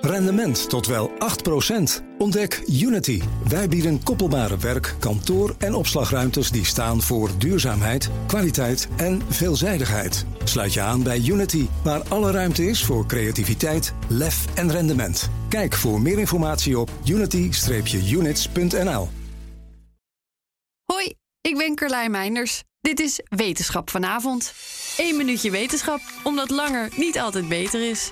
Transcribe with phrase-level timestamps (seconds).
[0.00, 1.14] Rendement tot wel 8%.
[2.18, 3.22] Ontdek Unity.
[3.48, 10.26] Wij bieden koppelbare werk, kantoor en opslagruimtes die staan voor duurzaamheid, kwaliteit en veelzijdigheid.
[10.44, 15.30] Sluit je aan bij Unity, waar alle ruimte is voor creativiteit, lef en rendement.
[15.48, 19.08] Kijk voor meer informatie op unity-units.nl.
[20.84, 22.62] Hoi, ik ben Carlijn Meinders.
[22.80, 24.52] Dit is Wetenschap vanavond.
[24.96, 28.10] Eén minuutje wetenschap, omdat langer niet altijd beter is.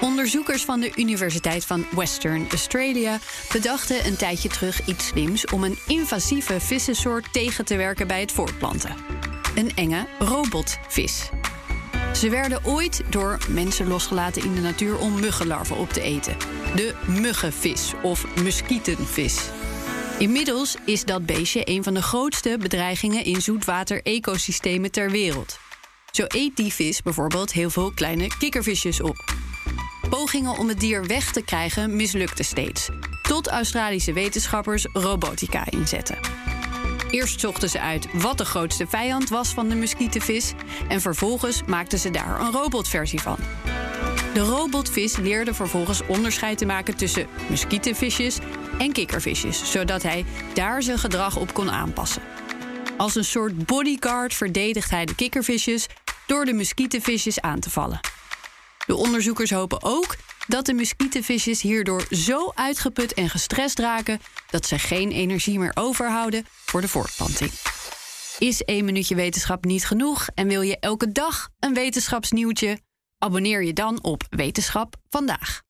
[0.00, 3.18] Onderzoekers van de Universiteit van Western Australia
[3.52, 8.32] bedachten een tijdje terug iets slims om een invasieve vissensoort tegen te werken bij het
[8.32, 8.94] voortplanten.
[9.54, 11.28] Een enge robotvis.
[12.14, 16.36] Ze werden ooit door mensen losgelaten in de natuur om muggenlarven op te eten.
[16.74, 19.40] De muggenvis of muskietenvis.
[20.18, 25.58] Inmiddels is dat beestje een van de grootste bedreigingen in zoetwater-ecosystemen ter wereld.
[26.10, 29.39] Zo eet die vis bijvoorbeeld heel veel kleine kikkervisjes op.
[30.10, 32.88] Pogingen om het dier weg te krijgen mislukten steeds.
[33.22, 36.18] Tot Australische wetenschappers robotica inzetten.
[37.10, 40.52] Eerst zochten ze uit wat de grootste vijand was van de muskietenvis...
[40.88, 43.36] en vervolgens maakten ze daar een robotversie van.
[44.34, 48.38] De robotvis leerde vervolgens onderscheid te maken tussen muskietenvisjes
[48.78, 49.70] en kikkervisjes...
[49.70, 52.22] zodat hij daar zijn gedrag op kon aanpassen.
[52.96, 55.86] Als een soort bodyguard verdedigt hij de kikkervisjes...
[56.26, 58.00] door de muskietenvisjes aan te vallen.
[58.90, 64.78] De onderzoekers hopen ook dat de muskietenvisjes hierdoor zo uitgeput en gestrest raken dat ze
[64.78, 67.50] geen energie meer overhouden voor de voortplanting.
[68.38, 72.80] Is één minuutje wetenschap niet genoeg en wil je elke dag een wetenschapsnieuwtje?
[73.18, 75.69] Abonneer je dan op Wetenschap vandaag.